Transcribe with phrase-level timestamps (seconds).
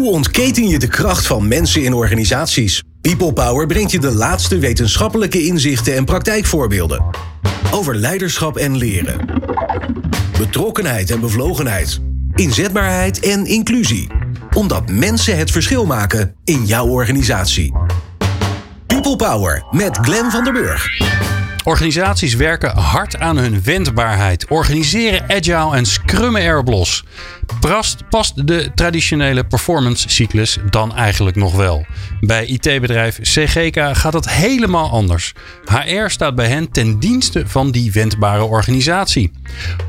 [0.00, 2.82] Hoe ontketen je de kracht van mensen in organisaties?
[3.00, 7.04] People Power brengt je de laatste wetenschappelijke inzichten en praktijkvoorbeelden.
[7.70, 9.26] Over leiderschap en leren.
[10.38, 12.00] Betrokkenheid en bevlogenheid.
[12.34, 14.08] Inzetbaarheid en inclusie.
[14.54, 17.74] Omdat mensen het verschil maken in jouw organisatie.
[18.86, 20.88] People Power met Glenn van der Burg.
[21.64, 27.04] Organisaties werken hard aan hun wendbaarheid, organiseren agile en scrummen erop los.
[27.60, 31.86] Past, past de traditionele performance cyclus dan eigenlijk nog wel?
[32.20, 35.32] Bij IT-bedrijf CGK gaat het helemaal anders.
[35.64, 39.30] HR staat bij hen ten dienste van die wendbare organisatie.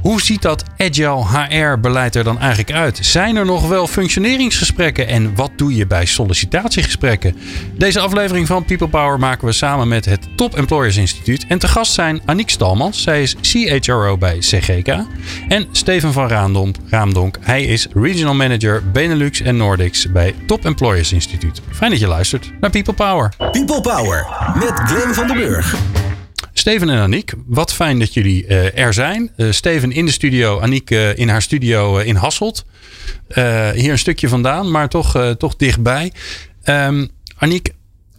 [0.02, 3.00] Hoe ziet dat agile HR-beleid er dan eigenlijk uit?
[3.02, 7.36] Zijn er nog wel functioneringsgesprekken en wat doe je bij sollicitatiegesprekken?
[7.78, 11.46] Deze aflevering van People Power maken we samen met het Top Employers Instituut.
[11.48, 14.88] En te gast zijn Aniek Stalmans, zij is CHRO bij CGK.
[15.48, 21.12] En Steven van Raamdonk, Raamdonk hij is Regional Manager Benelux en Nordics bij Top Employers
[21.12, 21.62] Instituut.
[21.72, 23.34] Fijn dat je luistert naar People Power.
[23.38, 25.76] People Power met Glenn van den Burg.
[26.54, 29.32] Steven en Aniek, wat fijn dat jullie uh, er zijn.
[29.38, 32.66] Uh, Steven in de studio, Aniek uh, in haar studio in Hasselt.
[33.74, 36.12] hier een stukje vandaan, maar toch, toch dichtbij.
[36.64, 37.70] Um, Aniek,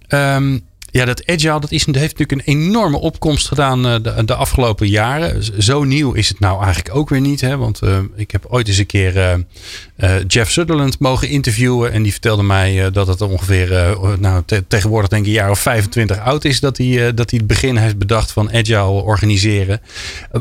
[0.09, 4.35] um, ja, dat agile dat is, heeft natuurlijk een enorme opkomst gedaan uh, de, de,
[4.35, 5.63] afgelopen jaren.
[5.63, 7.41] Zo nieuw is het nou eigenlijk ook weer niet.
[7.41, 7.57] Hè?
[7.57, 11.93] Want uh, ik heb ooit eens een keer uh, Jeff Sutherland mogen interviewen.
[11.93, 15.59] En die vertelde mij dat het ongeveer, nou te, tegenwoordig denk ik een jaar of
[15.59, 16.61] 25 oud is.
[16.61, 19.81] Dat hij, dat hij het begin heeft bedacht van agile organiseren.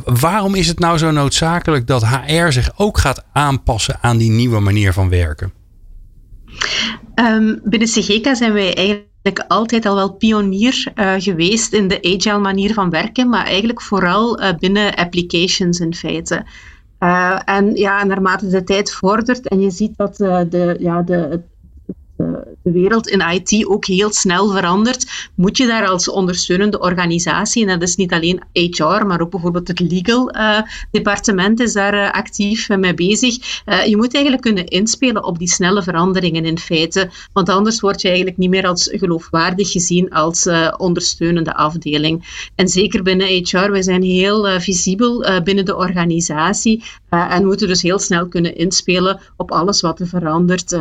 [0.05, 4.59] waarom is het nou zo noodzakelijk dat HR zich ook gaat aanpassen aan die nieuwe
[4.59, 5.53] manier van werken?
[7.15, 9.09] Um, binnen CGK zijn wij eigenlijk
[9.47, 14.41] altijd al wel pionier uh, geweest in de agile manier van werken, maar eigenlijk vooral
[14.41, 16.45] uh, binnen applications in feite.
[16.99, 21.41] Uh, en ja, naarmate de tijd vordert en je ziet dat de, ja, de,
[22.63, 27.79] de wereld in IT ook heel snel verandert, moet je daar als ondersteunende organisatie, en
[27.79, 30.61] dat is niet alleen HR, maar ook bijvoorbeeld het legal uh,
[30.91, 33.63] departement is daar uh, actief mee bezig.
[33.85, 38.07] Je moet eigenlijk kunnen inspelen op die snelle veranderingen in feite, want anders word je
[38.07, 42.49] eigenlijk niet meer als geloofwaardig gezien als ondersteunende afdeling.
[42.55, 47.99] En zeker binnen HR, wij zijn heel visibel binnen de organisatie en moeten dus heel
[47.99, 50.77] snel kunnen inspelen op alles wat er verandert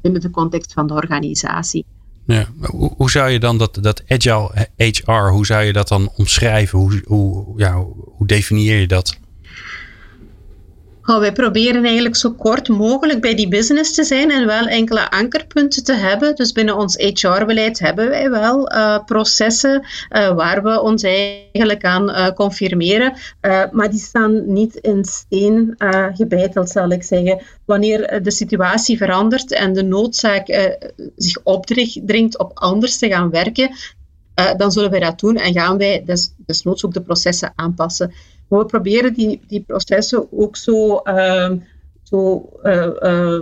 [0.00, 1.84] binnen de context van de organisatie.
[2.26, 6.10] Ja, hoe, hoe, zou je dan dat, dat agile HR, hoe zou je dat dan
[6.16, 6.78] omschrijven?
[6.78, 9.18] Hoe, hoe, ja, hoe definieer je dat?
[11.10, 15.10] Oh, wij proberen eigenlijk zo kort mogelijk bij die business te zijn en wel enkele
[15.10, 16.34] ankerpunten te hebben.
[16.34, 22.10] Dus binnen ons HR-beleid hebben wij wel uh, processen uh, waar we ons eigenlijk aan
[22.10, 23.12] uh, confirmeren,
[23.70, 25.74] maar die staan niet in steen
[26.14, 27.40] gebeiteld, zal ik zeggen.
[27.64, 30.72] Wanneer de situatie verandert en de noodzaak
[31.16, 33.70] zich opdringt op anders te gaan werken,
[34.56, 38.12] dan zullen wij dat doen en gaan wij des, desnoods ook de processen aanpassen.
[38.50, 41.50] We proberen die, die processen ook zo, uh,
[42.02, 43.40] zo uh,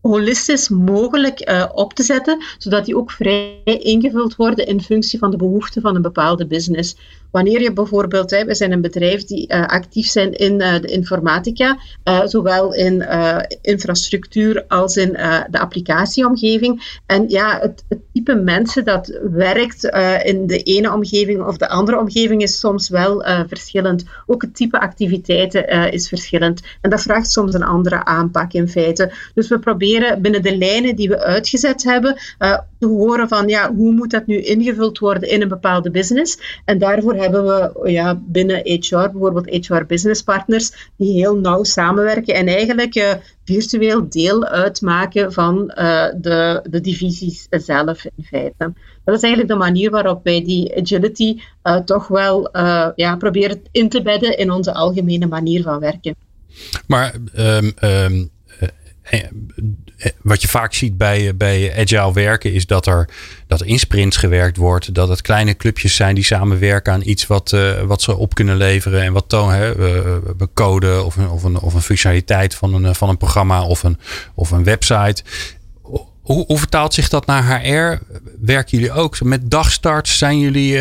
[0.00, 5.30] holistisch mogelijk uh, op te zetten, zodat die ook vrij ingevuld worden in functie van
[5.30, 6.96] de behoeften van een bepaalde business.
[7.30, 11.78] Wanneer je bijvoorbeeld, we zijn een bedrijf die uh, actief zijn in uh, de informatica,
[12.24, 13.06] zowel in
[13.62, 15.12] infrastructuur als in
[15.50, 16.98] de applicatieomgeving.
[17.06, 19.84] En ja, het, het, type mensen dat werkt
[20.24, 24.04] in de ene omgeving of de andere omgeving is soms wel verschillend.
[24.26, 26.60] Ook het type activiteiten is verschillend.
[26.80, 29.12] En dat vraagt soms een andere aanpak in feite.
[29.34, 32.16] Dus we proberen binnen de lijnen die we uitgezet hebben
[32.78, 36.60] te horen van ja, hoe moet dat nu ingevuld worden in een bepaalde business.
[36.64, 42.34] En daarvoor hebben we ja, binnen HR bijvoorbeeld HR business partners die heel nauw samenwerken
[42.34, 43.12] en eigenlijk uh,
[43.44, 48.72] virtueel deel uitmaken van uh, de, de divisies zelf in feite.
[49.04, 51.40] Dat is eigenlijk de manier waarop wij die agility
[51.84, 52.50] toch wel
[52.94, 56.14] ja, proberen in te bedden in onze algemene manier van werken.
[56.86, 58.26] Maar um, um eh, eh,
[60.22, 63.08] wat je vaak ziet bij, bij agile werken is dat er,
[63.46, 64.94] dat in sprints gewerkt wordt.
[64.94, 69.02] Dat het kleine clubjes zijn die samenwerken aan iets wat, wat ze op kunnen leveren.
[69.02, 72.94] En wat tonen, hè, uh, code of een, of, een, of een functionaliteit van een,
[72.94, 73.98] van een programma of een,
[74.34, 75.22] of een website.
[76.22, 77.98] Hoe, hoe vertaalt zich dat naar HR?
[78.40, 80.18] Werken jullie ook met dagstarts?
[80.18, 80.76] Zijn jullie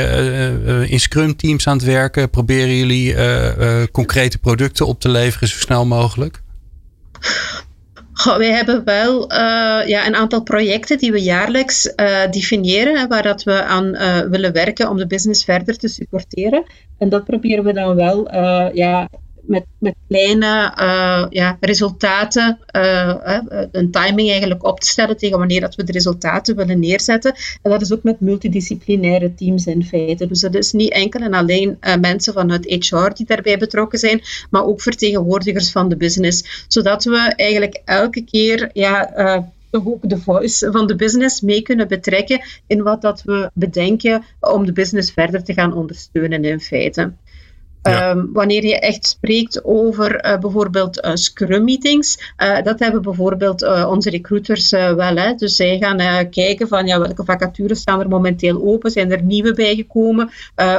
[0.87, 2.29] in scrum teams aan het werken?
[2.29, 3.15] Proberen jullie
[3.91, 6.41] concrete producten op te leveren zo snel mogelijk?
[8.23, 9.37] Wij hebben wel uh,
[9.87, 14.53] ja, een aantal projecten die we jaarlijks uh, definiëren, waar dat we aan uh, willen
[14.53, 16.63] werken om de business verder te supporteren.
[16.97, 18.35] En dat proberen we dan wel
[18.73, 19.09] ja,
[19.41, 20.73] met, met kleine
[21.29, 22.59] ja, resultaten,
[23.71, 27.35] een timing eigenlijk op te stellen tegen wanneer dat we de resultaten willen neerzetten.
[27.61, 30.27] En dat is ook met multidisciplinaire teams in feite.
[30.27, 34.65] Dus dat is niet enkel en alleen mensen vanuit HR die daarbij betrokken zijn, maar
[34.65, 36.65] ook vertegenwoordigers van de business.
[36.67, 42.41] Zodat we eigenlijk elke keer ja, ook de voice van de business mee kunnen betrekken
[42.67, 47.11] in wat dat we bedenken om de business verder te gaan ondersteunen in feite.
[47.81, 53.85] Ehm, wanneer je echt spreekt over uh, bijvoorbeeld uh, scrum meetings, uh, dat hebben bijvoorbeeld
[53.85, 55.15] onze recruiters wel.
[55.15, 55.33] Hè.
[55.33, 59.53] Dus zij gaan kijken van ja, welke vacatures staan er momenteel open, zijn er nieuwe
[59.53, 60.31] bijgekomen,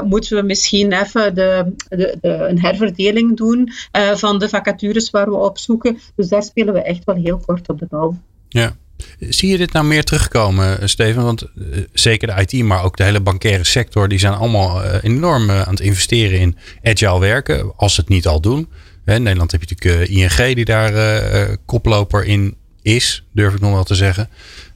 [0.05, 3.73] moeten we misschien even de, de, de een herverdeling doen
[4.15, 5.99] van de vacatures waar we op zoeken.
[6.15, 8.17] Dus daar spelen we echt wel heel kort op de bal.
[8.49, 8.77] Ja.
[9.19, 11.23] Zie je dit nou meer terugkomen, Steven?
[11.23, 14.95] Want uh, zeker de IT, maar ook de hele bankaire sector, die zijn allemaal uh,
[15.03, 18.69] enorm aan het investeren in agile werken, als ze het niet al doen.
[19.05, 23.85] In Nederland heb je natuurlijk ING die daar koploper in is, durf ik nog wel
[23.85, 24.29] te zeggen.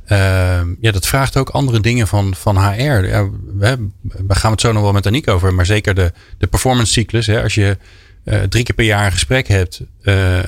[0.06, 2.80] Ehm, ja, dat vraagt ook andere dingen van, van HR.
[2.80, 3.28] Ja,
[3.58, 6.92] we, we, gaan het zo nog wel met Aniek over, maar zeker de, de performance
[6.92, 7.26] cyclus.
[7.26, 7.78] Hè, als je
[8.24, 9.80] drie keer per jaar een gesprek hebt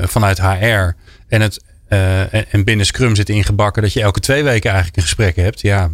[0.00, 0.94] vanuit HR
[1.28, 5.02] en het uh, en binnen Scrum zit ingebakken dat je elke twee weken eigenlijk een
[5.02, 5.60] gesprek hebt.
[5.60, 5.90] Ja,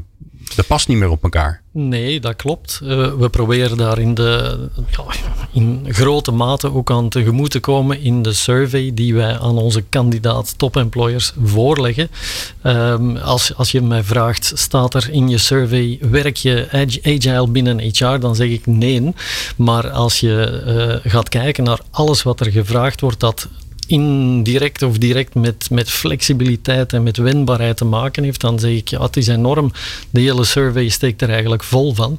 [0.54, 1.62] dat past niet meer op elkaar.
[1.72, 2.80] Nee, dat klopt.
[2.82, 4.58] Uh, we proberen daar in, de,
[4.90, 5.04] ja,
[5.52, 9.82] in grote mate ook aan tegemoet te komen in de survey die wij aan onze
[9.88, 12.10] kandidaat top-employers voorleggen.
[12.62, 16.68] Um, als, als je mij vraagt, staat er in je survey, werk je
[17.02, 18.18] agile binnen HR?
[18.18, 19.14] Dan zeg ik nee.
[19.56, 20.62] Maar als je
[21.04, 23.48] uh, gaat kijken naar alles wat er gevraagd wordt dat
[23.86, 28.88] indirect of direct met, met flexibiliteit en met wendbaarheid te maken heeft, dan zeg ik
[28.88, 29.72] ja, het is enorm.
[30.10, 32.18] De hele survey steekt er eigenlijk vol van.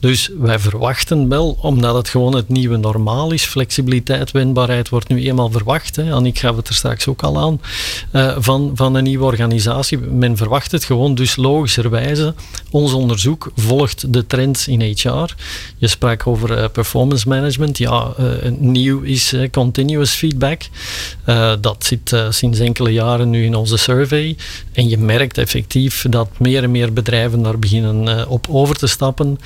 [0.00, 5.26] Dus wij verwachten wel, omdat het gewoon het nieuwe normaal is, flexibiliteit, wendbaarheid wordt nu
[5.26, 5.96] eenmaal verwacht.
[5.96, 6.12] Hè.
[6.12, 7.60] Annick gaf het er straks ook al aan,
[8.12, 9.98] uh, van, van een nieuwe organisatie.
[9.98, 12.34] Men verwacht het gewoon, dus logischerwijze.
[12.70, 15.34] Ons onderzoek volgt de trends in HR.
[15.78, 17.78] Je sprak over uh, performance management.
[17.78, 20.62] Ja, uh, nieuw is continuous feedback.
[21.26, 24.36] Uh, dat zit uh, sinds enkele jaren nu in onze survey.
[24.72, 28.86] En je merkt effectief dat meer en meer bedrijven daar beginnen uh, op over te
[28.86, 29.38] stappen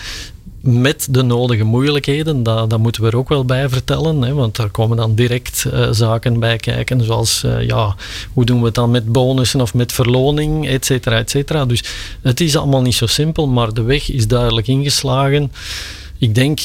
[0.60, 4.56] met de nodige moeilijkheden, dat, dat, moeten we er ook wel bij vertellen, hè, want
[4.56, 7.96] daar komen dan direct zaken bij kijken, zoals ja,
[8.32, 11.64] hoe doen we het dan met bonussen of met verloning, et cetera, et cetera.
[11.64, 11.84] Dus
[12.22, 15.52] het is allemaal niet zo simpel, maar de weg is duidelijk ingeslagen.
[16.18, 16.60] Ik denk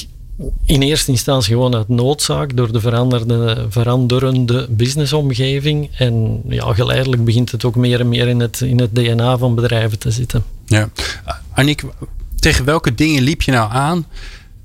[0.65, 5.89] in eerste instantie gewoon uit noodzaak door de veranderde, veranderende businessomgeving.
[5.97, 9.55] En ja, geleidelijk begint het ook meer en meer in het, in het DNA van
[9.55, 10.43] bedrijven te zitten.
[10.65, 10.89] Ja.
[11.53, 11.83] Aniek,
[12.39, 14.05] tegen welke dingen liep je nou aan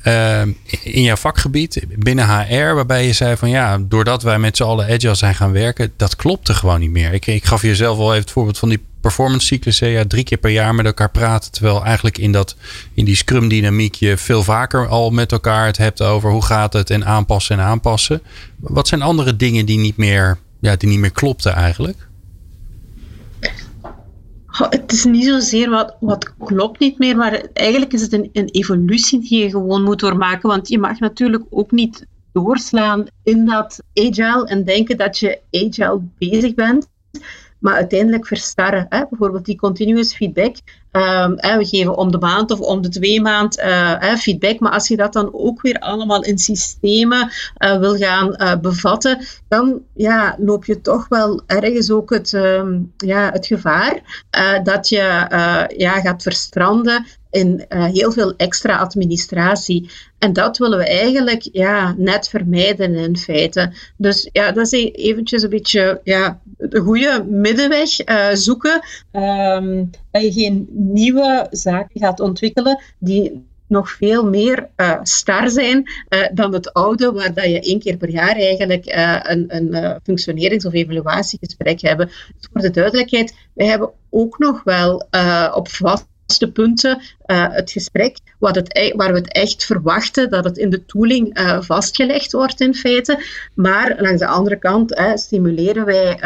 [0.04, 0.42] uh,
[0.82, 4.88] in jouw vakgebied binnen HR, waarbij je zei van ja, doordat wij met z'n allen
[4.88, 7.12] agile zijn gaan werken, dat klopte gewoon niet meer.
[7.12, 10.24] Ik, ik gaf je zelf al even het voorbeeld van die performance cyclussen, ja, drie
[10.24, 11.52] keer per jaar met elkaar praten.
[11.52, 12.56] Terwijl eigenlijk in, dat,
[12.94, 16.72] in die scrum dynamiek je veel vaker al met elkaar het hebt over hoe gaat
[16.72, 18.22] het en aanpassen en aanpassen.
[18.56, 22.08] Wat zijn andere dingen die niet meer, ja, die niet meer klopten eigenlijk?
[24.68, 28.48] het is niet zozeer wat, wat klopt niet meer, maar eigenlijk is het een, een
[28.48, 30.48] evolutie die je gewoon moet doormaken.
[30.48, 36.00] Want je mag natuurlijk ook niet doorslaan in dat agile en denken dat je agile
[36.18, 36.88] bezig bent
[37.60, 38.86] maar uiteindelijk verstarren.
[38.88, 39.02] Hè?
[39.10, 40.56] Bijvoorbeeld die continuous feedback.
[40.92, 44.88] Um, we geven om de maand of om de twee maand uh, feedback, maar als
[44.88, 50.36] je dat dan ook weer allemaal in systemen uh, wil gaan uh, bevatten, dan ja,
[50.38, 54.24] loop je toch wel ergens ook het, um, ja, het gevaar
[54.62, 55.26] dat je
[55.76, 59.90] ja, gaat verstranden in heel veel extra administratie.
[60.18, 63.72] En dat willen we eigenlijk ja, net vermijden in feite.
[63.96, 68.80] Dus ja, dat is e-, eventjes een beetje ja, de goede middenweg uh, zoeken.
[69.12, 75.90] Um, dat je geen nieuwe zaken gaat ontwikkelen die nog veel meer uh, star zijn
[76.34, 78.84] dan het oude, waar dat je één keer per jaar eigenlijk
[79.22, 82.10] een, een functionerings- of evaluatiegesprek hebben.
[82.52, 85.08] Voor de duidelijkheid, wij hebben ook nog wel
[85.54, 86.06] op vast
[86.38, 90.84] punten uh, het gesprek wat het, waar we het echt verwachten dat het in de
[90.84, 93.24] tooling uh, vastgelegd wordt in feite.
[93.54, 96.16] Maar langs de andere kant stimuleren wij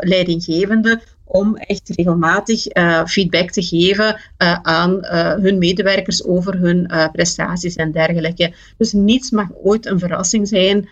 [0.00, 2.62] leidinggevenden om echt regelmatig
[3.06, 4.20] feedback te geven
[4.62, 4.98] aan
[5.40, 8.52] hun medewerkers over hun prestaties en dergelijke.
[8.76, 10.88] Dus niets mag ooit een verrassing zijn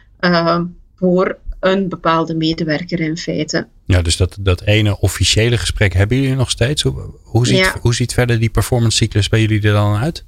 [0.97, 3.67] voor een bepaalde medewerker in feite.
[3.87, 6.83] Ja, dus dat, dat ene officiële gesprek hebben jullie nog steeds.
[6.83, 10.25] Hoe, hoe, ziet, hoe ziet verder die performance cyclus bij jullie er dan uit?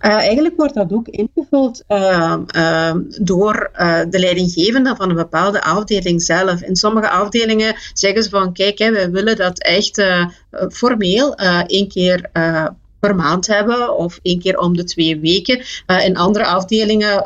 [0.00, 3.70] eigenlijk wordt dat ook ingevuld ehm, ehm, door
[4.10, 6.62] de leidinggevende van een bepaalde afdeling zelf.
[6.62, 10.02] In sommige afdelingen zeggen ze van kijk, hè, wij willen dat echt
[10.70, 11.34] formeel
[11.66, 12.30] één keer
[13.00, 15.62] per maand hebben of één keer om de twee weken.
[16.04, 17.24] In andere afdelingen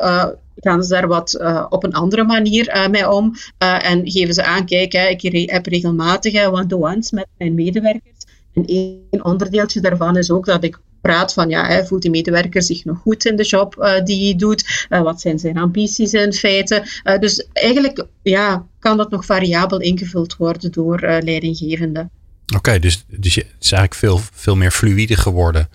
[0.55, 4.65] gaan ze daar wat uh, op een andere manier mee om en geven ze aan,
[4.65, 8.25] kijk, hè, ik heb regelmatige one-to-ones met mijn medewerkers.
[8.53, 12.85] En één onderdeeltje daarvan is ook dat ik praat van, ja, voelt die medewerker zich
[12.85, 14.87] nog goed in de job die hij doet?
[14.89, 16.85] wat zijn zijn ambities in feite?
[17.19, 22.09] dus eigenlijk ja, kan dat nog variabel ingevuld worden door leidinggevenden.
[22.55, 25.69] Oké, dus, dus het is eigenlijk veel, veel meer fluïde geworden.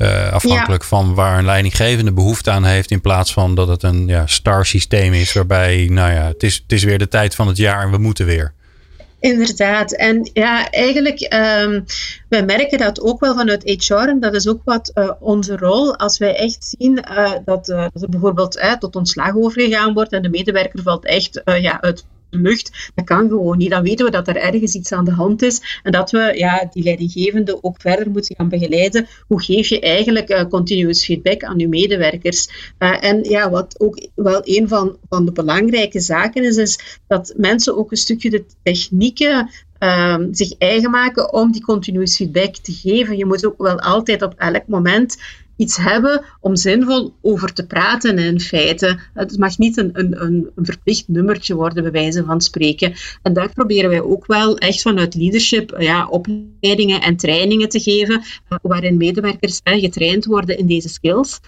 [0.00, 2.90] Uh, afhankelijk van waar een leidinggevende behoefte aan heeft.
[2.90, 5.32] In plaats van dat het een ja, star systeem is.
[5.32, 7.98] Waarbij, nou ja, het is, het is weer de tijd van het jaar en we
[7.98, 8.52] moeten weer.
[9.18, 9.92] Inderdaad.
[9.92, 11.84] En ja, eigenlijk, um,
[12.28, 13.94] wij merken dat ook wel vanuit HR.
[13.94, 15.96] En dat is ook wat uh, onze rol.
[15.96, 20.28] Als wij echt zien uh, dat, dat, er bijvoorbeeld tot ontslag overgegaan wordt en de
[20.28, 22.90] medewerker valt echt ja, uit lucht.
[22.94, 23.70] Dat kan gewoon niet.
[23.70, 26.68] Dan weten we dat er ergens iets aan de hand is en dat we ja,
[26.72, 29.06] die leidinggevende ook verder moeten gaan begeleiden.
[29.26, 32.48] Hoe geef je eigenlijk uh, continuous feedback aan je medewerkers?
[32.78, 37.34] Uh, en ja, wat ook wel een van, van de belangrijke zaken is, is dat
[37.36, 42.72] mensen ook een stukje de technieken uh, zich eigen maken om die continuous feedback te
[42.72, 43.16] geven.
[43.16, 45.16] Je moet ook wel altijd op elk moment
[45.60, 48.98] iets hebben om zinvol over te praten in feite.
[49.14, 52.92] Het mag niet een, een, een verplicht nummertje worden, bij wijze van spreken.
[53.22, 58.22] En daar proberen wij ook wel echt vanuit leadership ja, opleidingen en trainingen te geven,
[58.48, 61.40] eh, waarin medewerkers getraind worden in deze skills.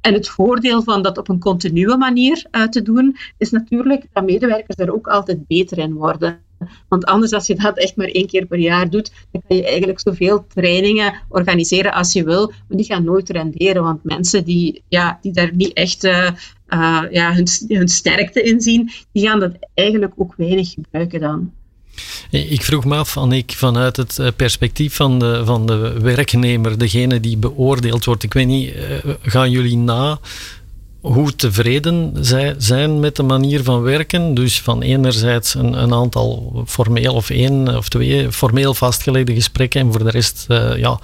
[0.00, 4.24] En het voordeel van dat op een continue manier uh, te doen, is natuurlijk dat
[4.24, 6.48] medewerkers er ook altijd beter in worden.
[6.88, 9.66] Want anders, als je dat echt maar één keer per jaar doet, dan kan je
[9.66, 13.82] eigenlijk zoveel trainingen organiseren als je wil, maar die gaan nooit renderen.
[13.82, 16.30] Want mensen die, ja, die daar niet echt uh,
[16.68, 21.52] uh, ja, hun, hun sterkte in zien, die gaan dat eigenlijk ook weinig gebruiken dan.
[22.30, 27.20] Ik vroeg me af, Annick, vanuit het eh, perspectief van de, van de werknemer, degene
[27.20, 28.22] die beoordeeld wordt.
[28.22, 28.72] Ik weet niet,
[29.22, 30.18] gaan jullie na
[31.00, 34.34] hoe tevreden zij zijn met de manier van werken.
[34.34, 39.92] Dus van enerzijds een, een aantal formeel of één of twee formeel vastgelegde gesprekken en
[39.92, 41.00] voor de rest uh, ja,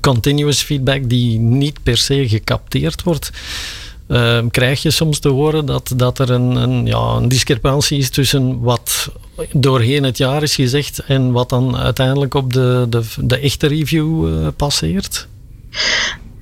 [0.00, 3.30] continuous feedback die niet per se gecapteerd wordt.
[4.08, 8.10] Uh, krijg je soms te horen dat, dat er een, een, ja, een discrepantie is
[8.10, 9.10] tussen wat
[9.52, 14.28] doorheen het jaar is gezegd en wat dan uiteindelijk op de, de, de echte review
[14.28, 15.28] uh, passeert?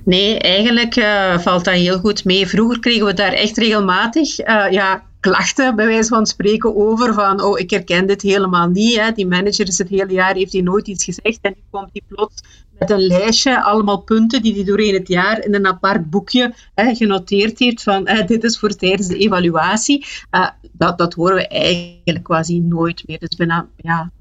[0.05, 2.47] Nee, eigenlijk uh, valt dat heel goed mee.
[2.47, 7.41] Vroeger kregen we daar echt regelmatig uh, ja, klachten, bij wijze van spreken, over van
[7.41, 8.99] oh, ik herken dit helemaal niet.
[8.99, 9.11] Hè.
[9.11, 12.01] Die manager is het hele jaar, heeft hij nooit iets gezegd en nu komt hij
[12.07, 12.41] plots
[12.79, 16.95] met een lijstje, allemaal punten die hij doorheen het jaar in een apart boekje hè,
[16.95, 20.05] genoteerd heeft van dit is voor tijdens de evaluatie.
[20.31, 23.19] Uh, dat, dat horen we eigenlijk quasi nooit meer.
[23.19, 24.11] Dus bijna, ja,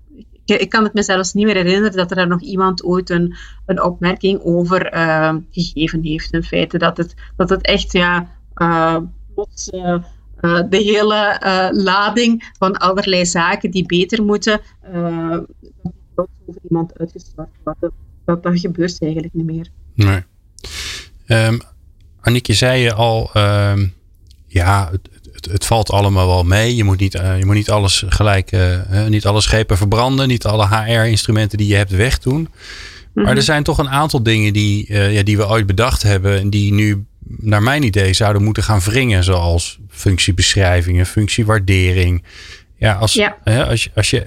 [0.45, 3.35] ik kan het me zelfs niet meer herinneren dat er nog iemand ooit een,
[3.67, 6.33] een opmerking over uh, gegeven heeft.
[6.33, 8.97] In feite dat het, dat het echt ja, uh,
[9.35, 9.99] plots uh,
[10.41, 11.39] de hele
[11.73, 14.61] lading van allerlei zaken die beter moeten,
[16.15, 17.49] dat over iemand uitgestort.
[17.65, 19.69] Dat, dat gebeurt eigenlijk niet meer.
[19.95, 20.23] Nee.
[21.27, 21.61] Um,
[22.21, 23.95] Annieke, zei je al, um,
[24.47, 25.09] ja, het,
[25.51, 26.77] het, valt allemaal wel mee.
[26.77, 30.45] Je moet niet, uh, je moet niet alles gelijk, uh, niet alle schepen verbranden, niet
[30.45, 32.49] alle HR-instrumenten die je hebt wegdoen.
[33.13, 33.43] Maar er mhm.
[33.43, 36.73] zijn toch een aantal dingen die, uh, ja, die we ooit bedacht hebben en die
[36.73, 39.25] nu, naar mijn idee, zouden moeten gaan wringen.
[39.25, 42.23] Zoals functiebeschrijvingen, functiewaardering.
[42.77, 43.37] Ja, als, ja.
[43.45, 44.27] als, je, als je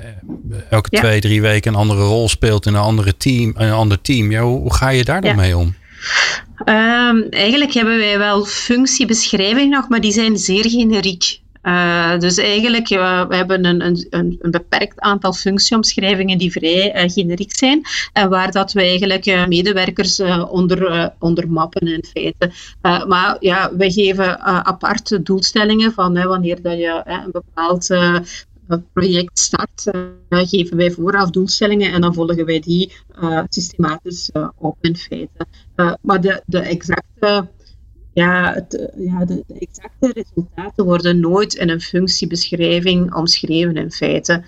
[0.70, 4.32] elke twee, drie weken een andere rol speelt in een, andere team, een ander team,
[4.32, 5.76] ja, hoe, hoe ga je daar dan mee om?
[6.66, 11.44] Um, eigenlijk hebben wij wel functiebeschrijvingen nog, maar die zijn zeer generiek.
[11.64, 17.12] Uh, dus eigenlijk, uh, we hebben een, een, een, beperkt aantal functieomschrijvingen die vrij uh,
[17.12, 17.82] generiek zijn
[18.14, 20.20] en waar dat we eigenlijk medewerkers
[20.50, 22.52] onder, onder mappen in feite.
[22.82, 27.88] maar ja, we geven aparte doelstellingen van wanneer dat je een bepaald
[28.68, 34.30] het project start, uh, geven wij vooraf doelstellingen en dan volgen wij die uh, systematisch
[34.34, 35.46] uh, op in feite.
[36.02, 37.48] maar de, de exacte
[38.14, 38.66] ja,
[38.98, 44.44] ja de, exacte resultaten worden nooit in een functiebeschrijving omschreven in feite.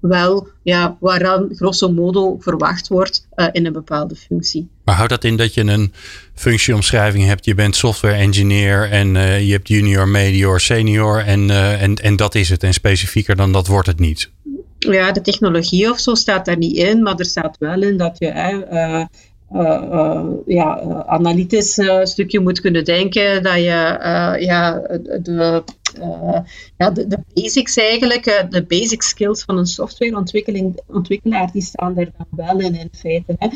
[0.00, 4.68] Wel ja, waaraan grosso modo verwacht wordt in een bepaalde functie.
[4.90, 5.92] Maar houdt dat in dat je een
[6.34, 7.44] functieomschrijving hebt?
[7.44, 12.34] Je bent software engineer en uh, je hebt junior, medior, senior en, en, en dat
[12.34, 12.62] is het.
[12.62, 14.30] En specifieker dan dat wordt het niet.
[14.78, 18.16] Ja, de technologie of zo staat daar niet in, maar er staat wel in dat
[18.18, 18.26] je
[20.46, 23.96] ja, analytisch stukje moet kunnen denken, dat je
[24.40, 24.78] ja,
[25.22, 25.62] de,
[26.76, 32.46] ja, de, de, basics eigenlijk, de basic skills van een softwareontwikkelaar, die staan er dan
[32.46, 33.36] wel in in feite.
[33.38, 33.48] Hè.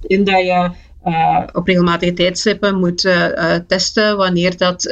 [0.00, 0.70] In dat je
[1.04, 4.82] uh, op regelmatige tijdstippen moet uh, testen wanneer, dat,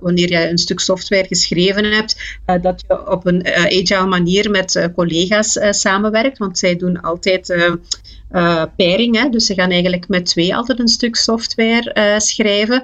[0.00, 5.58] wanneer je een stuk software geschreven hebt, dat je op een agile manier met collega's
[5.70, 7.54] samenwerkt, want zij doen altijd
[8.76, 12.82] pairing, hè, dus ze gaan eigenlijk met twee altijd een stuk software schrijven.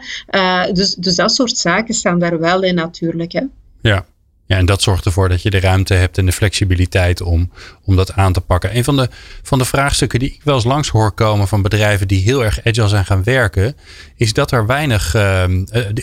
[0.73, 3.33] dus, dus dat soort zaken staan daar wel in natuurlijk.
[3.33, 3.43] Hè.
[3.81, 4.07] Ja,
[4.51, 7.51] ja, en dat zorgt ervoor dat je de ruimte hebt en de flexibiliteit om,
[7.85, 8.77] om dat aan te pakken.
[8.77, 9.09] Een van de,
[9.43, 12.59] van de vraagstukken die ik wel eens langs hoor komen van bedrijven die heel erg
[12.65, 13.77] agile zijn gaan werken,
[14.17, 15.45] is dat er weinig, uh,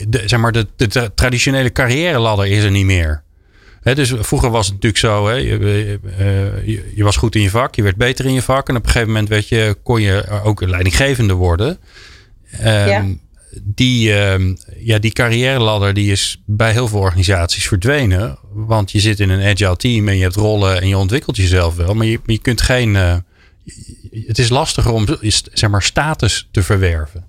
[0.08, 3.24] de, zeg maar, de, de, traditionele carrière ladder is er niet meer.
[3.84, 7.76] Dus vroeger was het natuurlijk zo, je, uh, je, je, was goed in je vak,
[7.76, 10.42] je werd beter in je vak en op een gegeven moment werd je, kon je
[10.44, 11.78] ook leidinggevende worden.
[12.62, 13.06] Um, ja
[13.64, 18.38] die, uh, ja, die carrière ladder die is bij heel veel organisaties verdwenen.
[18.52, 21.76] Want je zit in een agile team en je hebt rollen en je ontwikkelt jezelf
[21.76, 21.94] wel.
[21.94, 22.96] Maar je, je kunt geen.
[22.96, 23.16] Uh,
[24.28, 25.06] het is lastiger om
[25.54, 27.26] zeg maar, status te verwerven.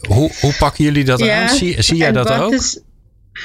[0.00, 1.48] Hoe, hoe pakken jullie dat aan?
[1.48, 2.52] Zie, zie jij dat ook?
[2.52, 2.80] Is,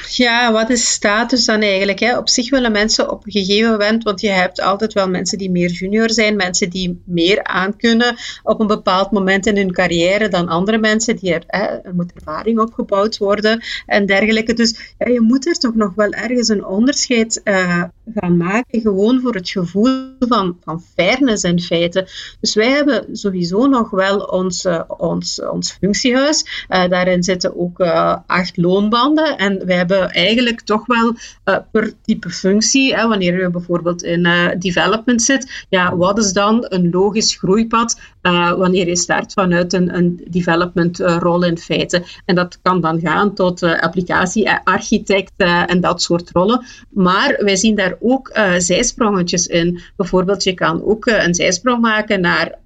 [0.08, 2.00] ja, wat is status dan eigenlijk?
[2.00, 2.18] Hè?
[2.18, 5.52] Op zich willen mensen op een gegeven moment, want je hebt altijd wel mensen die
[5.52, 10.48] meer junior zijn, mensen die meer aankunnen op een bepaald moment in hun carrière dan
[10.48, 11.16] andere mensen.
[11.16, 14.54] Die er, hè, er moet ervaring opgebouwd worden en dergelijke.
[14.54, 17.84] Dus ja, je moet er toch nog wel ergens een onderscheid uh,
[18.16, 22.08] gaan maken, gewoon voor het gevoel van, van fairness in feite.
[22.40, 26.66] Dus wij hebben sowieso nog wel ons, uh, ons, ons functiehuis.
[26.70, 27.80] Uh, daarin zitten ook
[28.26, 33.50] acht loonbanden en wij hebben eigenlijk toch wel uh, per type functie, hè, wanneer je
[33.50, 38.96] bijvoorbeeld in uh, development zit, ja, wat is dan een logisch groeipad uh, wanneer je
[38.96, 42.04] start vanuit een, een development rol in feite.
[42.26, 46.66] En dat kan dan gaan tot applicatiearchitect en dat soort rollen.
[46.90, 49.80] Maar wij zien daar ook zijsprongetjes in.
[49.96, 52.58] Bijvoorbeeld, je kan ook een zijsprong maken naar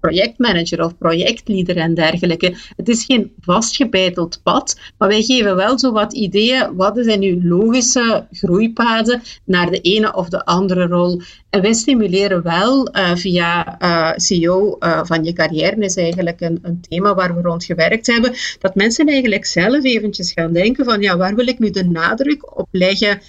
[0.00, 2.56] projectmanager of projectleader en dergelijke.
[2.76, 7.48] Het is geen vastgebeiteld pad, maar wij geven wel zo wat ideeën wat zijn nu
[7.48, 11.20] logische groeipaden naar de ene of de andere rol.
[11.50, 16.40] En wij stimuleren wel uh, via uh, eh, CEO eh, van je carrière, is eigenlijk
[16.40, 20.84] een, een, thema waar we rond gewerkt hebben, dat mensen eigenlijk zelf eventjes gaan denken
[20.84, 23.20] van ja, waar wil ik nu de nadruk op leggen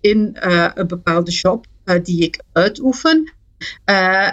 [0.00, 0.36] in
[0.74, 1.66] een bepaalde job
[2.02, 3.32] die ik uitoefen.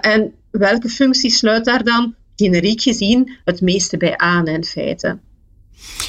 [0.02, 5.18] en welke functie sluit daar dan generiek gezien het meeste bij aan in feite.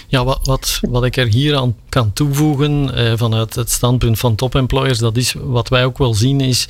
[0.09, 4.35] Ja, wat, wat, wat ik er hier aan kan toevoegen eh, vanuit het standpunt van
[4.35, 6.69] top employers, dat is wat wij ook wel zien, is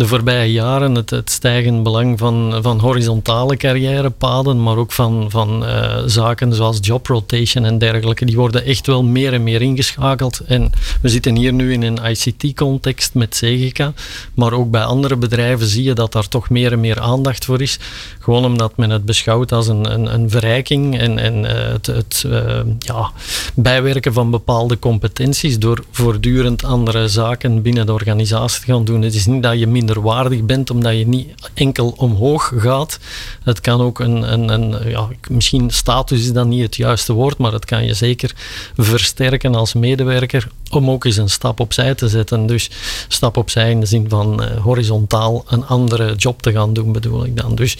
[0.00, 1.38] de voorbije jaren het, het
[1.82, 7.78] belang van, van horizontale carrièrepaden, maar ook van, van uh, zaken zoals job rotation en
[7.78, 8.24] dergelijke.
[8.24, 10.40] Die worden echt wel meer en meer ingeschakeld.
[10.46, 13.92] En we zitten hier nu in een ICT-context met Segica,
[14.34, 17.60] maar ook bij andere bedrijven zie je dat daar toch meer en meer aandacht voor
[17.60, 17.78] is.
[18.18, 22.24] Gewoon omdat men het beschouwt als een, een, een verrijking en, en uh, het, het
[22.26, 23.10] uh, ja,
[23.54, 29.02] bijwerken van bepaalde competenties door voortdurend andere zaken binnen de organisatie te gaan doen.
[29.02, 32.98] Het is niet dat je minder waardig bent omdat je niet enkel omhoog gaat.
[33.42, 37.38] Het kan ook een, een, een ja, misschien status is dan niet het juiste woord,
[37.38, 38.32] maar het kan je zeker
[38.76, 42.46] versterken als medewerker om ook eens een stap opzij te zetten.
[42.46, 42.70] Dus
[43.08, 47.24] stap opzij in de zin van uh, horizontaal een andere job te gaan doen, bedoel
[47.24, 47.54] ik dan.
[47.54, 47.76] Dus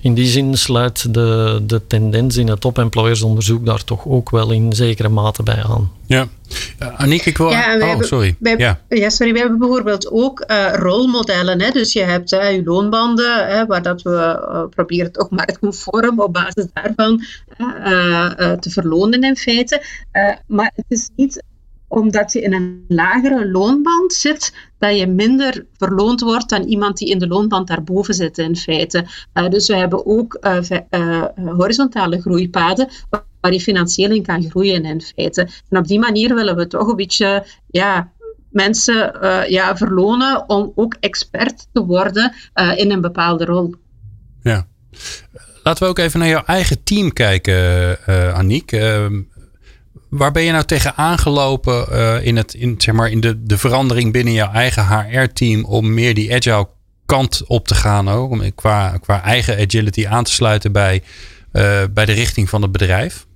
[0.00, 4.72] in die zin sluit de, de tendens in het top-employersonderzoek daar toch ook wel in
[4.72, 5.90] zekere mate bij aan.
[6.06, 6.28] Ja,
[6.82, 7.50] uh, Aniek, ik wil...
[7.50, 8.36] Ja, oh, sorry.
[8.38, 8.80] Wij, ja.
[8.88, 9.10] ja.
[9.10, 9.32] sorry.
[9.32, 11.60] We hebben bijvoorbeeld ook uh, rolmodellen.
[11.60, 11.70] Hè?
[11.70, 16.32] Dus je hebt uh, je loonbanden, hè, waar dat we proberen toch maar conform op
[16.32, 17.24] basis daarvan
[18.60, 19.82] te verlonen in feite.
[20.46, 21.42] maar het is niet
[21.94, 27.10] omdat je in een lagere loonband zit, dat je minder verloond wordt dan iemand die
[27.10, 29.06] in de loonband daarboven zit in feite.
[29.34, 30.58] Uh, dus we hebben ook uh,
[30.90, 32.88] uh, horizontale groeipaden
[33.44, 35.48] waar je financieel in kan groeien in feite.
[35.68, 38.12] En op die manier willen we toch een beetje ja,
[38.50, 39.16] mensen
[39.48, 42.34] ja, verlonen om ook expert te worden
[42.76, 43.74] in een bepaalde rol.
[44.42, 44.66] Ja.
[45.62, 47.98] Laten we ook even naar jouw eigen team kijken,
[48.34, 48.72] Aniek.
[48.72, 49.20] Ehm,
[50.08, 53.58] waar ben je nou tegen aangelopen uh, in, het, in, zeg maar, in de, de
[53.58, 56.68] verandering binnen jouw eigen HR-team om meer die agile
[57.06, 58.30] kant op te gaan ook?
[58.30, 61.02] Om qua, qua eigen agility aan te sluiten bij,
[61.52, 63.26] uh, bij de richting van het bedrijf?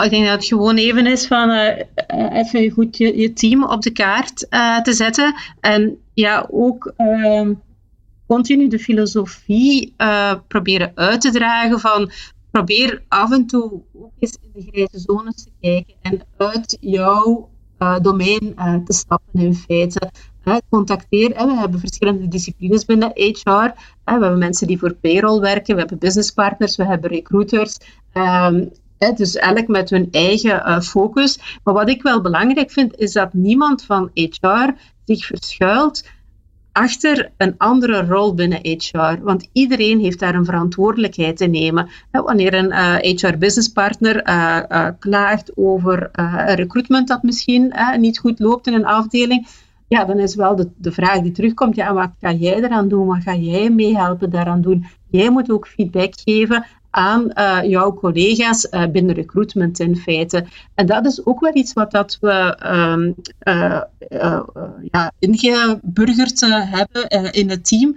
[0.00, 1.78] Ik denk dat het gewoon even is van uh,
[2.32, 4.46] even goed je, je, team op de kaart
[4.82, 5.34] te zetten.
[5.60, 7.52] En ja, ook ehm,
[8.26, 9.94] continu de filosofie
[10.48, 12.10] proberen uit te dragen van
[12.50, 17.48] probeer af en toe ook eens in de grijze zones te kijken en uit jouw
[18.02, 20.10] domein te stappen in feite.
[20.68, 23.72] contacteer, we hebben verschillende disciplines binnen HR.
[24.04, 27.78] we hebben mensen die voor payroll werken, we hebben businesspartners, we hebben recruiters.
[28.14, 28.70] Um,
[29.10, 31.38] dus elk met hun eigen uh, focus.
[31.64, 34.70] Maar wat ik wel belangrijk vind, is dat niemand van HR
[35.04, 36.10] zich verschuilt
[36.72, 39.22] achter een andere rol binnen HR.
[39.22, 41.88] Want iedereen heeft daar een verantwoordelijkheid te nemen.
[42.10, 48.38] Wanneer een uh, eh, HR-businesspartner uh, eh, klaagt over een recruitment dat misschien niet goed
[48.38, 49.46] loopt in een afdeling,
[49.88, 53.06] ja, dan is wel de, de vraag die terugkomt, ja, wat ga jij eraan doen?
[53.06, 54.86] Wat ga jij meehelpen daaraan doen?
[55.10, 60.44] Jij moet ook feedback geven aan uh, jouw collega's uh, binnen recruitment in feite.
[60.74, 63.80] En dat is ook wel iets wat dat we um, uh,
[64.90, 67.94] ja, ingeburgerd hebben in het team,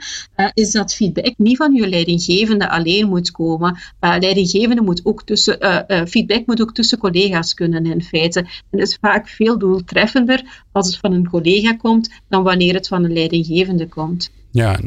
[0.53, 3.77] is dat feedback niet van je leidinggevende alleen moet komen.
[3.99, 8.39] leidinggevende moet ook tussen, feedback moet ook tussen collega's kunnen in feite.
[8.71, 13.03] En is vaak veel doeltreffender als het van een collega komt dan wanneer het van
[13.03, 14.31] een leidinggevende komt.
[14.55, 14.79] Ja,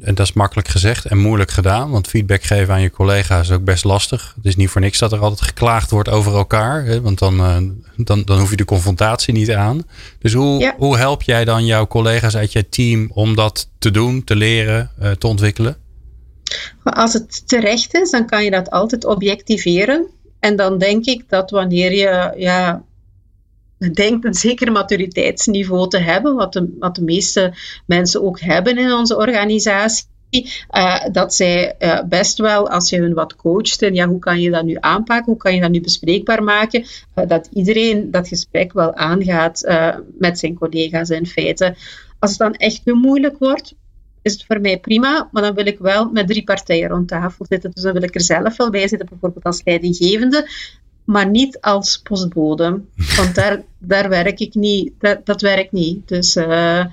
[0.00, 1.90] en dat is makkelijk gezegd en moeilijk gedaan.
[1.90, 4.32] Want feedback geven aan je collega's is ook best lastig.
[4.36, 6.84] Het is niet voor niks dat er altijd geklaagd wordt over elkaar.
[6.84, 7.00] Hè?
[7.00, 7.56] Want dan, uh,
[7.96, 9.82] dan, dan hoef je de confrontatie niet aan.
[10.18, 14.24] Dus hoe, hoe help jij dan jouw collega's uit je team om dat te doen,
[14.24, 15.76] te leren, uh, te ontwikkelen?
[16.82, 20.06] Als het terecht is, dan kan je dat altijd objectiveren.
[20.40, 22.82] En dan denk ik dat wanneer je ja,
[23.88, 27.52] denkt een zeker maturiteitsniveau te hebben, wat de, wat de meeste
[27.86, 30.08] mensen ook hebben in onze organisatie.
[30.30, 34.40] Uh, dat zij uh, best wel, als je hun wat coacht, en ja, hoe kan
[34.40, 38.28] je dat nu aanpakken, hoe kan je dat nu bespreekbaar maken, uh, dat iedereen dat
[38.28, 39.64] gesprek wel aangaat
[40.18, 41.74] met zijn collega's in feite.
[42.18, 43.74] Als het dan echt te moeilijk wordt,
[44.22, 47.46] is het voor mij prima, maar dan wil ik wel met drie partijen rond tafel
[47.48, 47.70] zitten.
[47.74, 50.48] Dus dan wil ik er zelf wel bij zitten, bijvoorbeeld als leidinggevende,
[51.10, 52.80] maar niet als postbode.
[53.16, 56.08] Want daar, daar werk ik niet, dat, dat werkt niet.
[56.08, 56.84] Dus, uh,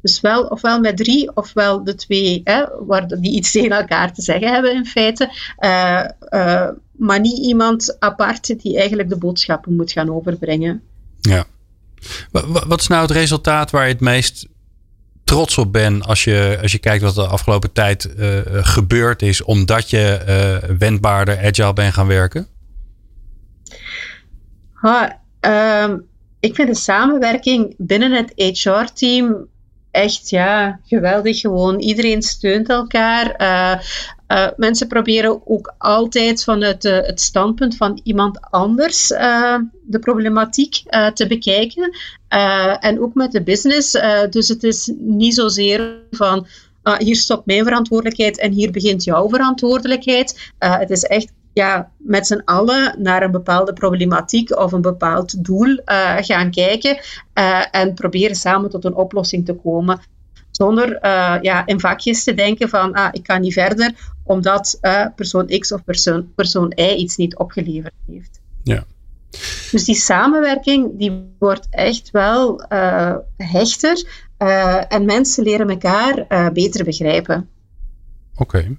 [0.00, 4.22] dus wel ofwel met drie, ofwel de twee, hè, waar, die iets tegen elkaar te
[4.22, 5.30] zeggen hebben in feite.
[5.58, 10.82] Uh, uh, maar niet iemand apart die eigenlijk de boodschappen moet gaan overbrengen.
[11.20, 11.44] Ja.
[12.66, 14.46] Wat is nou het resultaat waar je het meest
[15.24, 18.08] trots op bent als je, als je kijkt wat de afgelopen tijd
[18.50, 22.54] gebeurd is, omdat je wendbaarder, agile bent gaan werken?
[24.72, 25.98] Ha, ehm,
[26.40, 29.48] ik vind de samenwerking binnen het HR-team
[29.90, 31.40] echt ja, geweldig.
[31.40, 33.34] Gewoon iedereen steunt elkaar.
[33.40, 33.80] Uh,
[34.28, 40.82] uh, mensen proberen ook altijd vanuit het standpunt van iemand anders uh, de problematiek
[41.14, 41.96] te bekijken.
[42.80, 43.98] en ook met de business.
[44.30, 46.46] dus het is niet zozeer van.
[46.82, 50.52] Ah, hier stopt mijn verantwoordelijkheid en hier begint jouw verantwoordelijkheid.
[50.58, 55.68] het is echt ja, met z'n allen naar een bepaalde problematiek of een bepaald doel
[55.68, 56.98] uh, gaan kijken
[57.34, 60.00] uh, en proberen samen tot een oplossing te komen.
[60.50, 64.78] Zonder uh, ja, in vakjes te denken van ah, ik kan niet verder omdat
[65.14, 68.40] persoon X of persoon, persoon Y iets niet opgeleverd heeft.
[68.62, 68.84] Ja.
[69.70, 72.64] Dus die samenwerking die wordt echt wel
[73.36, 74.08] hechter
[74.88, 77.48] en mensen leren elkaar beter begrijpen.
[78.36, 78.76] Oké.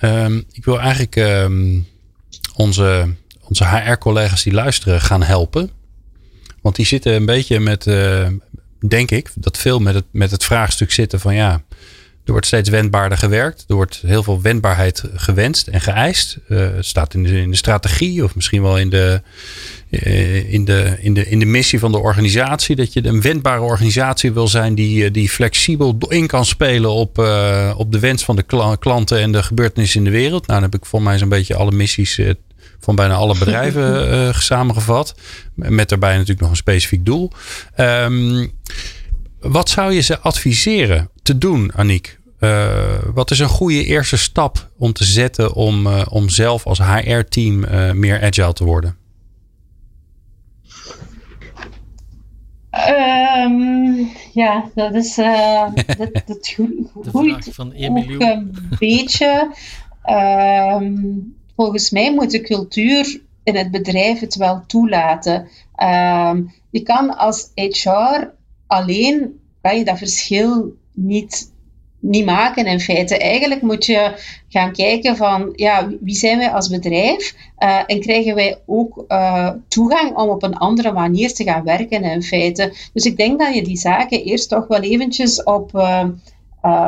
[0.00, 1.86] Um, ik wil eigenlijk um,
[2.54, 5.70] onze, onze HR-collega's die luisteren gaan helpen.
[6.60, 8.26] Want die zitten een beetje met, uh,
[8.88, 11.62] denk ik, dat veel met het, met het vraagstuk zitten van ja,
[12.24, 13.64] er wordt steeds wendbaarder gewerkt.
[13.68, 16.38] Er wordt heel veel wendbaarheid gewenst en geëist.
[16.48, 19.22] Uh, het staat in de, in de strategie of misschien wel in de,
[19.90, 22.76] in, de, in, de, in de missie van de organisatie.
[22.76, 27.74] Dat je een wendbare organisatie wil zijn die, die flexibel in kan spelen op, uh,
[27.76, 30.46] op de wens van de klanten en de gebeurtenissen in de wereld.
[30.46, 32.20] Nou, dan heb ik voor mij zo'n beetje alle missies
[32.80, 35.14] van bijna alle bedrijven samengevat.
[35.54, 37.32] Met daarbij natuurlijk nog een specifiek doel.
[37.76, 38.52] Um,
[39.40, 42.18] wat zou je ze adviseren te doen, Aniek?
[42.40, 42.68] Uh,
[43.14, 47.64] wat is een goede eerste stap om te zetten om, uh, om zelf als HR-team
[47.64, 48.96] uh, meer agile te worden?
[52.86, 55.14] Um, ja, dat is
[55.98, 56.56] dat, dat
[57.02, 59.50] groeit van ook een beetje.
[60.10, 65.48] Um, volgens mij moet de cultuur in het bedrijf het wel toelaten.
[65.82, 68.30] Um, je kan als HR
[68.66, 71.52] alleen kan je dat verschil niet
[72.08, 73.18] niet maken in feite.
[73.18, 74.12] Eigenlijk moet je
[74.48, 79.50] gaan kijken van ja, wie zijn wij als bedrijf uh, en krijgen wij ook uh,
[79.68, 82.72] toegang om op een andere manier te gaan werken in feite.
[82.92, 86.04] Dus ik denk dat je die zaken eerst toch wel eventjes op, uh,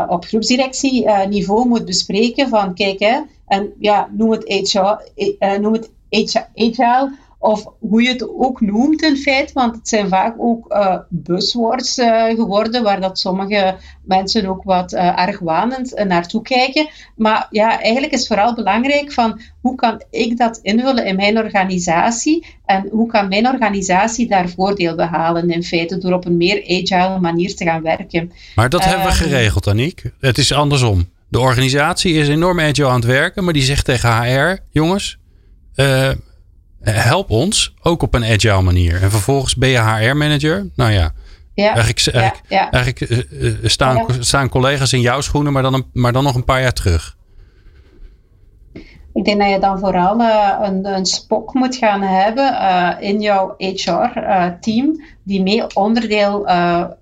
[0.08, 5.90] op groepsdirectieniveau moet bespreken van kijk hè, en ja, noem het HR, noem het
[7.42, 11.98] of hoe je het ook noemt in feite, want het zijn vaak ook uh, buzzwords
[11.98, 16.88] uh, geworden, waar dat sommige mensen ook wat uh, argwanend naartoe kijken.
[17.16, 22.46] Maar ja, eigenlijk is vooral belangrijk van hoe kan ik dat invullen in mijn organisatie
[22.64, 27.20] en hoe kan mijn organisatie daar voordeel behalen in feite door op een meer agile
[27.20, 28.32] manier te gaan werken.
[28.54, 30.02] Maar dat hebben we ehm, geregeld, Aniek.
[30.20, 31.08] Het is andersom.
[31.28, 35.18] De organisatie is enorm agile aan het werken, maar die zegt tegen HR, jongens,
[36.80, 39.02] help ons ook op een agile manier.
[39.02, 40.68] En vervolgens ben je HR-manager.
[40.74, 41.12] Nou ja,
[41.54, 46.12] ja, eigenlijk, eigenlijk, eh, eh, staan, staan collega's in jouw schoenen, maar dan, een, maar
[46.12, 47.18] dan nog een paar jaar terug.
[49.12, 53.20] Ik denk dat je dan vooral uh, een, een spok moet gaan hebben uh, in
[53.20, 56.46] jouw HR-team, die mee onderdeel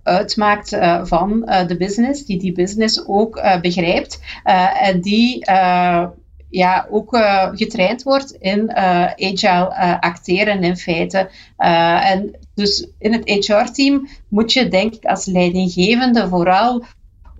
[0.03, 4.21] uitmaakt van de business, die die business ook begrijpt
[4.83, 5.45] en die
[6.51, 11.31] ja, ook uh, getraind wordt in uh, agile uh, acteren in feite.
[11.57, 16.85] en dus in het HR-team moet je denk ik als leidinggevende vooral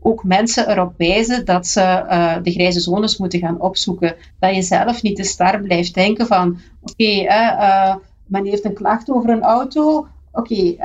[0.01, 2.05] ook mensen erop wijzen dat ze
[2.43, 4.17] de grijze zones moeten gaan opzoeken.
[4.39, 9.11] Dat je zelf niet te star blijft denken van oké, okay, men heeft een klacht
[9.11, 10.79] over een auto, oké, okay,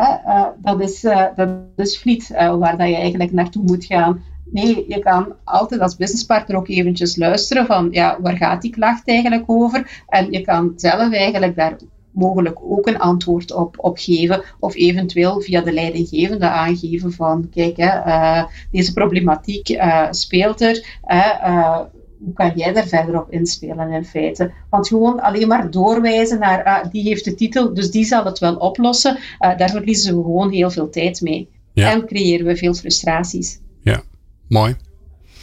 [0.62, 1.01] dat, is,
[1.36, 4.23] dat is fleet waar dat je eigenlijk naartoe moet gaan.
[4.53, 9.07] Nee, je kan altijd als businesspartner ook eventjes luisteren van ja, waar gaat die klacht
[9.07, 10.03] eigenlijk over?
[10.07, 11.75] En je kan zelf eigenlijk daar
[12.11, 14.43] mogelijk ook een antwoord op, op geven.
[14.59, 20.99] Of eventueel via de leidinggevende aangeven van kijk, hè, uh, deze problematiek uh, speelt er.
[21.07, 21.79] Uh,
[22.23, 24.51] hoe kan jij daar verder op inspelen in feite?
[24.69, 28.39] Want gewoon alleen maar doorwijzen naar ah, die heeft de titel, dus die zal het
[28.39, 29.17] wel oplossen.
[29.39, 31.49] daar verliezen we gewoon heel veel tijd mee.
[31.73, 33.59] En creëren we veel frustraties.
[33.81, 34.03] Ja,
[34.47, 34.75] Mooi.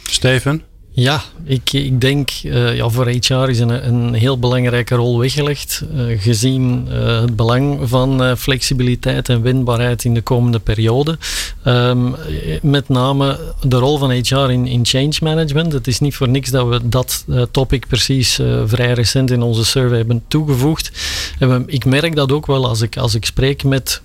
[0.03, 0.63] Steven?
[0.93, 5.83] Ja, ik, ik denk uh, ja, voor HR is een, een heel belangrijke rol weggelegd.
[5.95, 11.17] Uh, gezien uh, het belang van flexibiliteit en wendbaarheid in de komende periode.
[11.65, 12.15] Um,
[12.61, 15.73] met name de rol van HR in, in change management.
[15.73, 19.97] Het is niet voor niks dat we dat topic precies vrij recent in onze survey
[19.97, 20.91] hebben toegevoegd.
[21.39, 24.01] En ik merk dat ook wel als ik, als ik spreek met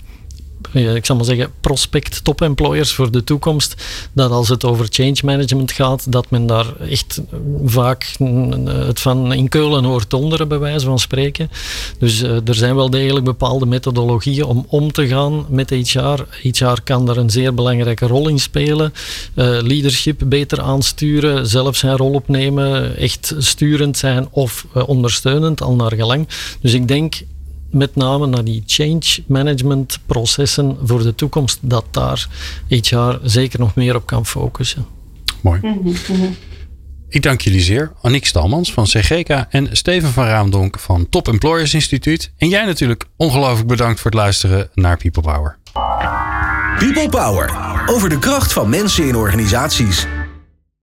[0.73, 5.17] ik zal maar zeggen, prospect top employers voor de toekomst, dat als het over change
[5.25, 7.21] management gaat, dat men daar echt
[7.65, 8.13] vaak
[8.67, 11.51] het van in Keulen hoort onderen, bij wijze van spreken.
[11.99, 16.25] Dus er zijn wel degelijk bepaalde methodologieën om om te gaan met HR.
[16.43, 18.93] HR kan daar een zeer belangrijke rol in spelen.
[19.35, 26.29] Leadership beter aansturen, zelf zijn rol opnemen, echt sturend zijn of ondersteunend, al naar gelang.
[26.61, 27.15] Dus ik denk
[27.71, 32.29] met name naar die change management processen voor de toekomst, dat daar
[32.69, 34.87] HR zeker nog meer op kan focussen.
[35.41, 35.61] Mooi.
[35.63, 36.31] Mhm, mhm.
[37.09, 37.93] Ik dank jullie zeer.
[38.03, 42.33] Aniek Stalmans van CGK en Steven van Raamdonk van Top Employers Instituut.
[42.37, 45.59] En jij natuurlijk ongelooflijk bedankt voor het luisteren naar People Power.
[46.79, 47.57] People Power.
[47.87, 50.07] Over de kracht van mensen in organisaties.